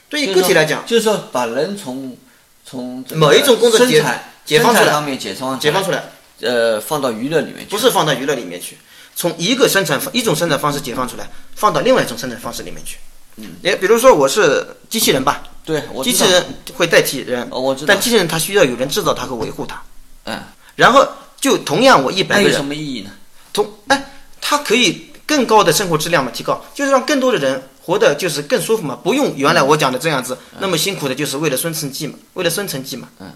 [0.10, 2.17] 对于个体来讲，就是说把人从
[2.65, 4.04] 从某一种工作解
[4.45, 6.04] 解放出来生产方面解放解放出来，
[6.41, 7.65] 呃，放到娱乐里面去。
[7.65, 8.78] 不是放到娱乐里面去。
[9.15, 12.97] 从一个生产方一种生产方式解放出来，放到另外一种生产方式里面去。
[13.38, 19.82] 嗯，也比如说我是机器人吧，对，我机器人会代替人，哦我知道但机器人它需要有人制造它和维护它。
[20.26, 20.41] 嗯，
[20.76, 21.08] 然后
[21.39, 23.12] 就同样我一百个人那有什，么意义呢？
[23.54, 33.08] 同哎，它可以更高的生活质量嘛，提高，就是让更多的人活得就是更舒服嘛，不用原来我讲的这样子、那么辛苦的，就是为了生存计嘛，为了生存计嘛。
[33.19, 33.32] 嗯。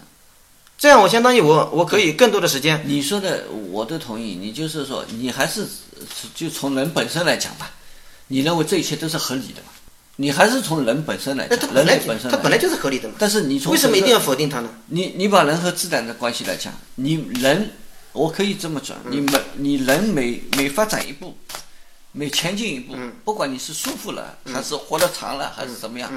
[0.77, 5.65] 这样我相当于我我可以更多的时间，你说的我都同意，你就是说你还是
[6.33, 7.71] 就从人本身来讲吧，
[8.27, 9.69] 你认为这一切都是合理的嘛？
[10.17, 12.31] 你还是从人本身来讲，人类本身。
[12.31, 13.15] 它本来就是合理的嘛。
[13.19, 14.69] 但是你从为什么一定要否定它呢？
[14.87, 17.71] 你你把人和自然的关系来讲，你人，
[18.13, 21.37] 我可以这么讲，你每你人每每发展一步，
[22.13, 26.09] 每前进一步，不管你是舒服了，还是活得长了，还是怎么样，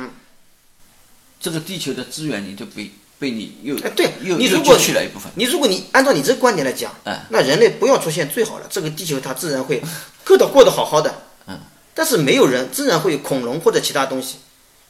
[1.40, 5.30] 这个地球的资源你就被被你又哎，对又又你如果去了一部分。
[5.34, 9.82] 你如果你按照你这个观点来讲，嗯那人类不要出现最好了，这个地球它自然会
[10.24, 11.22] 过得过得好好的。
[11.46, 11.58] 嗯，
[11.94, 14.36] 但是没有人，自然会有恐龙或者其他东西。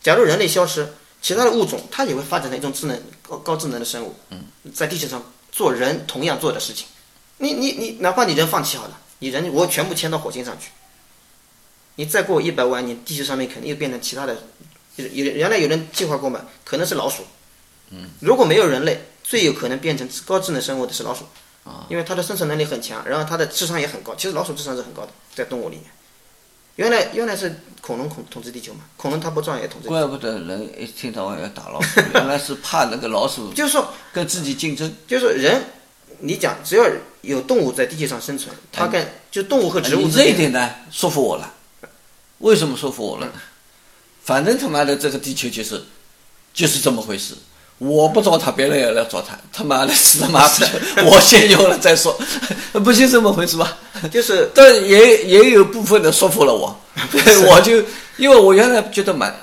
[0.03, 0.87] 假如人类消失，
[1.23, 4.15] 其他的物种它也会发展成一种智能高高智能的生物。
[4.31, 6.87] 嗯，在地球上做人同样做的事情。
[7.39, 10.71] 你你你，哪怕你人放弃好了，你人我全部迁到火星上去，
[11.95, 14.37] 你再过一百万年，地球上面肯定又变成其他的。
[14.97, 16.43] 有有原来有人计划过嘛？
[16.65, 17.23] 可能是老鼠。
[18.21, 21.25] 如果没有人类，最有可能变成高智能生物的是老鼠，
[21.65, 24.15] 啊因为它的生存能力很强，然后它的智商也很高。
[24.15, 25.85] 其实老鼠智商是很高的，在动物里面。
[26.77, 29.89] 原来原来是恐龙统统治地球嘛，恐龙它不照样也统治？
[29.89, 34.95] 怪不得人一天到晚要打老鼠， 原来是怕那个老鼠就是说，跟自己竞争。
[35.07, 35.65] 就是说人，
[36.21, 36.89] 你讲只要
[37.23, 41.55] 有动物在地球上生存，它跟就动物和植物你这一，点呢，说服我了。
[42.39, 43.33] 为什么说服我了呢？
[44.23, 45.83] 反正他妈的这个地球就是
[46.55, 47.35] 就是这么回事。
[47.79, 50.69] 我不找他，别人也来找他，他妈的死他妈的，
[51.07, 52.19] 我先用了再说，
[52.85, 53.79] 不就这么回事吧？
[54.11, 56.77] 就是 但也也有部分的说服了我，
[57.49, 57.83] 我就
[58.17, 59.35] 因为我原来觉得蛮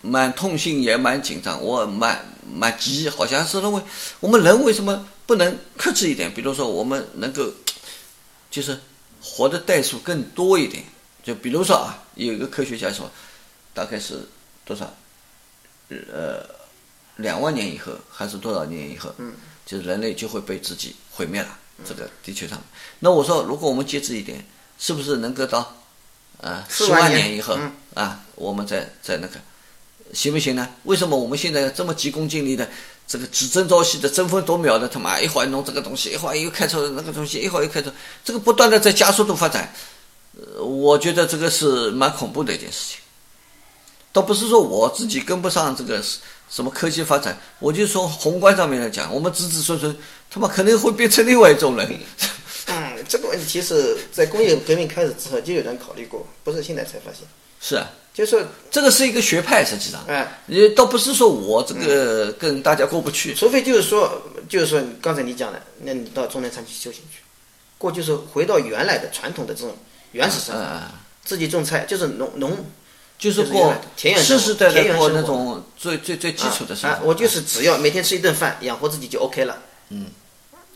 [0.00, 2.18] 蛮痛心，也蛮紧张，我蛮
[2.50, 3.82] 蛮急，好像是认为
[4.20, 6.32] 我们人为什么不能克制一点？
[6.32, 7.42] 比如说我们能够
[8.50, 8.78] 就是
[9.22, 10.82] 活的代数更多一点，
[11.22, 13.10] 就比如说啊，有一个科学家说，
[13.74, 14.26] 大概是
[14.64, 14.90] 多少？
[15.90, 16.44] 呃，
[17.18, 19.14] 两万年以后还是多少年以后？
[19.18, 19.34] 嗯，
[19.66, 22.58] 就是人类就会被自己毁灭了，这个地球上。
[23.00, 24.44] 那我说，如果我们节制一点，
[24.78, 25.76] 是不是能够到
[26.40, 29.40] 呃十4万年万年以后嗯啊，我们再再那个
[30.14, 30.68] 行不行呢？
[30.84, 32.68] 为什么我们现在这么急功近利的，
[33.06, 37.90] 这个只争朝夕的，争分夺秒的，他妈一会儿弄这个东西，一会儿又开出那个东西，一会儿又开出，
[38.24, 39.74] 这个不断的在加速度发展，
[40.36, 43.00] 呃，我觉得这个是蛮恐怖的一件事情。
[44.12, 46.02] 倒不是说我自己跟不上这个
[46.50, 49.94] 什么科技发展，我就从宏观上面来讲，我们子子孙孙
[50.30, 52.00] 他妈可能会变成另外一种人。
[52.66, 57.26] 嗯，这个问题是在工业革命开始之后就有人考虑过，不是现在才发现。
[57.60, 58.40] 是啊，就是说，
[58.70, 63.34] 这个是一个学派，实际上，哎，也倒不是说我这个跟大家过不去。
[63.34, 67.20] 除非就是说，就是说刚才你讲的，那你到中南山去修行去，
[67.76, 69.76] 过就是回到原来的传统的这种
[70.12, 70.82] 原始生活，嗯，
[71.24, 72.56] 自己种菜，就是农农
[73.18, 76.96] 就是过田园生活世世代代过田园生活那种最最最基础的生活。
[76.96, 79.58] 啊啊我就是只要每天吃一顿饭，养活自己就 OK 了。
[79.90, 80.06] 嗯，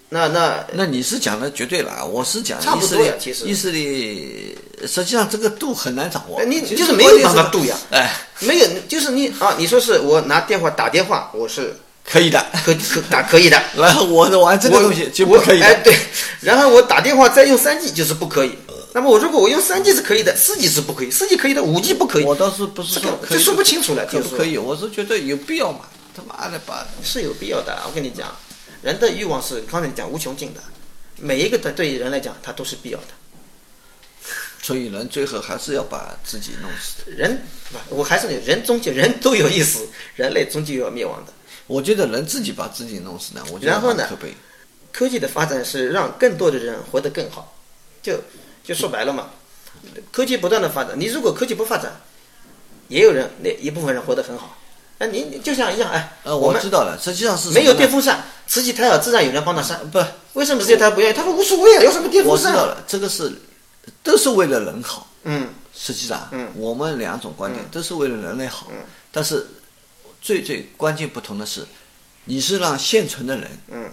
[0.09, 6.45] 那那那你是讲的绝对了，我是讲差不意识力多呀其实意识力实际上这个度很难掌握哎。
[6.45, 12.45] 你就是没有办法度呀哎，没有，就是你啊，你说是我拿电话打电话，我是可以的。
[12.65, 13.63] 可可打可以的。
[13.77, 15.67] 然后我玩这个我东西就我不可以的。
[15.67, 15.95] 哎，对，
[16.41, 18.59] 然后我打电话再用三 G 就是不可以。
[18.95, 22.25] 那么我如果我用三 G 是可以的，四 G 是不可以，四 G 可以的，五 G 不可以。
[22.25, 24.59] 我倒是不是这说不清楚了，就是可不可以？
[24.59, 25.87] 我是觉得有必要嘛。
[26.15, 27.83] 他妈的把是有必要的。
[27.87, 28.37] 我跟你讲，
[28.83, 30.61] 人的欲望是刚才你讲无穷尽的，
[31.17, 33.07] 每一个的对于人来讲，它都是必要的。
[34.63, 37.11] 所以人最后还是要把自己弄死。
[37.11, 37.43] 人
[37.89, 41.33] 不，我还是人终究人都有一死，人类终究要灭亡的。
[41.67, 44.07] 我觉得人自己把自己弄死呢，我觉得然后呢。
[44.93, 47.57] 科技的发展是让更多的人活得更好，
[48.03, 48.13] 就
[48.65, 49.31] 就说白了嘛，
[50.11, 52.01] 科技不断的发展，你如果科技不发展，
[52.89, 54.59] 也有人那一部分人活得很好。
[54.99, 59.91] 哎，你你就像一样，哎，呃，我知道了，实际上是没有电风扇，慈禧太后，自然有人帮他扇。
[59.91, 59.99] 不，
[60.35, 61.13] 为什么慈禧太后不愿意？
[61.13, 62.61] 他说无所谓啊，要什么电风扇啊？
[62.61, 63.33] 我知道了，这个是
[64.05, 65.09] 都是为了人好。
[65.25, 68.69] 嗯，实际上，嗯我们两种观点都是为了人类好，
[69.11, 69.45] 但是
[70.21, 71.67] 最最关键不同的是，
[72.27, 73.91] 你是让现存的人，嗯，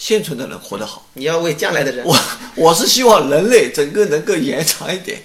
[0.00, 1.06] 现存的人活得好。
[1.12, 2.04] 你要为将来的人。
[2.04, 2.18] 我
[2.56, 5.22] 我是希望人类整个能够延长一点，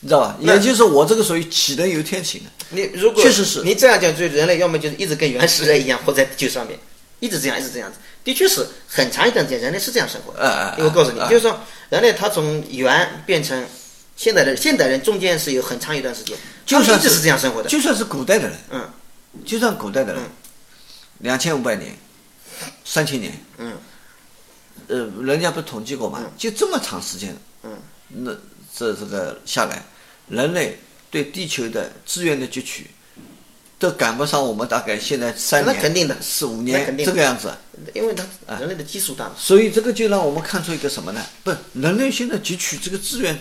[0.00, 0.36] 你知道吧？
[0.38, 2.50] 也就是我这个属于杞人忧天型的。
[2.68, 6.78] 你如果确实是你这样讲，就人类要么就是一直跟原始人一样活在地球上面，
[7.20, 10.40] 一直这样，一直这样子，的确是很长一段时间人类是这样生活的。
[10.40, 11.58] 呃呃因为我告诉你，呃就是说
[11.88, 13.66] 人类他从猿变成
[14.16, 16.36] 现代人，现代人中间是有很长一段时间，
[16.66, 17.68] 就算是一直是这样生活的。
[17.68, 18.88] 就算是古代的人，嗯，
[19.44, 20.30] 就算古代的人嗯，
[21.18, 21.94] 两千五百年、
[22.84, 23.72] 三千年，嗯，
[24.92, 27.70] 呃，人家不是统计过嘛，就这么长时间，嗯，
[28.08, 28.30] 那
[28.76, 29.82] 这这个下来，
[30.28, 30.78] 人类
[31.10, 32.90] 对地球的资源的汲取，
[33.78, 36.14] 都赶不上我们大概现在三年、那肯定的。
[36.20, 37.50] 四五年那肯定这个样子。
[37.94, 38.22] 因为他
[38.58, 39.34] 人类的基数大嘛。
[39.38, 41.24] 所以这个就让我们看出一个什么呢？
[41.42, 43.38] 不是人类现在汲取这个资源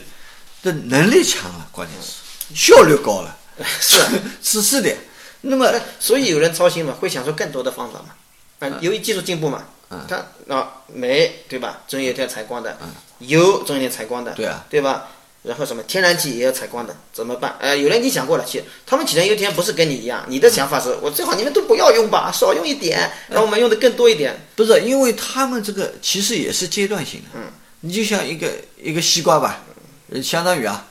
[0.64, 2.56] 的能力强了，关键是。
[2.56, 3.38] 效率高了，
[3.82, 4.12] 是啊。
[4.41, 4.95] 是是的。
[5.41, 8.68] 那么所以有人操心嘛，会想出更多的方法嘛。
[8.68, 9.66] 啊，由于技术进步嘛，
[10.08, 12.78] 它啊煤对吧，总有一天采光的，
[13.20, 15.08] 油总有一天采光的，对啊，对吧？
[15.44, 17.56] 然后什么天然气也要采光的，怎么办？
[17.60, 24.39] 呃，有人已经想过了，其实他们杞人忧天不是跟你一样，你的想法是我最好你们都不要用吧， 少用一点，让我们用的更多一点。
[24.56, 27.28] 不是，因为他们这个其实也是阶段性的。
[27.34, 29.64] 嗯，你就像一个一个西瓜吧，
[30.12, 30.86] 呃相当于啊，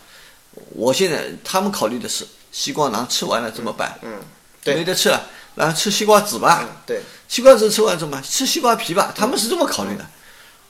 [0.71, 3.97] 我现在他们考虑的是西瓜瓤吃完了怎么办？
[4.03, 4.19] 嗯，
[4.65, 6.61] 对没得吃了，然后吃西瓜籽吧。
[6.63, 8.23] 嗯，对，西瓜籽吃完怎么办？
[8.23, 9.13] 吃西瓜皮吧。
[9.17, 10.07] 他们是这么考虑的，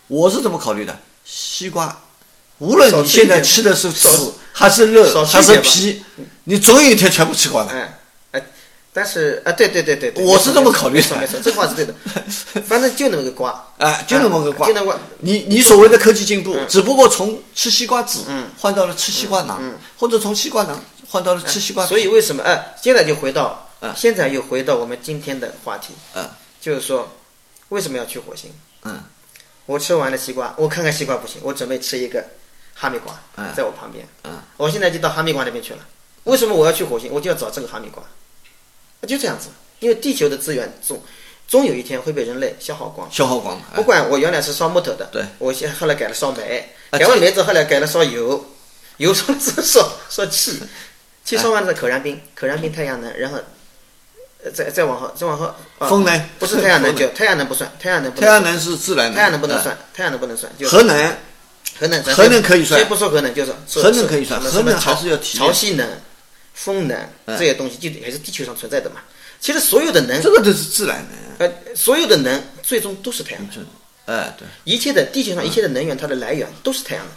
[0.09, 0.99] 我是怎么考虑的？
[1.25, 1.97] 西瓜，
[2.59, 6.03] 无论你现在吃的是籽还是肉还是皮，
[6.45, 7.73] 你总有一天全部吃光了。
[7.73, 7.99] 哎
[8.33, 8.43] 哎，
[8.93, 11.95] 但是啊，对对对对对，我是这么考虑的没错，这话是对的。
[12.67, 14.99] 反正就那么个瓜，哎，就那么个瓜，就那么瓜。
[15.21, 18.25] 你你所谓的科技进步，只不过从吃西瓜籽
[18.59, 19.63] 换到了吃西瓜囊，
[19.99, 21.91] 或者从西瓜囊换到了吃西瓜皮。
[21.91, 26.29] 所以为什么哎，现在就回到嗯，现在又回到我们今天的话题，嗯
[26.61, 27.17] 就是说
[27.71, 28.53] 为什么要去火星？
[28.85, 29.03] 嗯
[29.67, 32.25] 我吃完了西瓜，我看看西瓜不行，我准备吃一个
[32.75, 35.87] 哈密瓜嗯，在我旁边，嗯我现在就到哈密瓜那边去了。
[36.25, 37.11] 为什么我要去火星？
[37.13, 38.03] 我就要找这个哈密瓜，
[39.07, 41.03] 就这样子，因为地球的资源总
[41.49, 43.11] 终有一天会被人类消耗光。
[43.11, 43.65] 消耗光了。
[43.75, 48.45] 不管我原来是烧木头的，对，我现后来改了烧煤，啊改完煤之后后来改了烧油，
[48.99, 50.61] 油烧烧烧气，
[51.25, 53.45] 气烧完了可燃冰，可燃冰太阳能，然后呃
[54.55, 55.45] 再再往后再往后，
[55.79, 61.17] 啊风能不是太阳能就太阳能不算，太阳能不算阳能是自然能，太阳能不能哎算，太阳能不能算，就核能
[61.79, 65.87] 核能咱核能可以算先不说核能，就是是核能可以算核能潮还是要提潮汐能、
[66.55, 68.97] 风能嗯这些东西，就还是地球上存在的嘛。
[69.41, 71.05] 其实所有的能这，个都是自然
[71.39, 71.49] 能。
[71.49, 73.67] 呃，所有的能最终都是太阳能。
[74.05, 77.15] 哎，对，一切的地球上一切的能源，它的来源都是太阳能。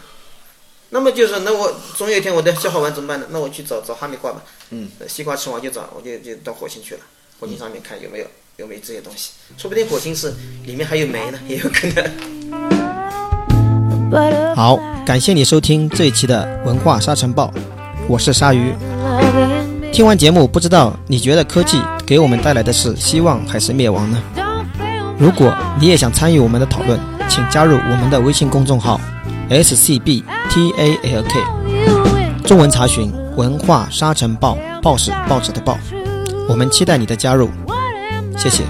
[0.89, 3.25] 那么就是，那我总有一天我的消耗完怎么办呢？
[3.31, 4.43] 那我去找找哈密瓜吧。
[4.69, 7.01] 嗯，西瓜吃完就找，我就就到火星去了。
[7.43, 8.25] 火星上面看有没有
[8.55, 10.33] 有没有这些东西，说不定火星是
[10.65, 12.01] 里面还有煤呢，也有可能。
[14.55, 17.53] 好，感谢你收听这一期的文化沙尘暴，
[18.07, 18.73] 我是鲨鱼。
[19.91, 24.23] 听完节目，不知道你觉得科技给我们带来的是希望还是灭亡呢？
[25.19, 29.01] 如果你也想参与我们的讨论，请加入我们的微信公众号
[29.49, 30.23] SCBTALK，
[32.45, 35.77] 中文查询“文化沙尘暴”，报是报纸的报。
[36.47, 37.49] 我们期待你的加入，
[38.37, 38.63] 谢谢。